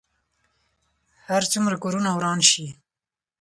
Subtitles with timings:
[1.27, 2.65] هر څومره کورونه وران شي.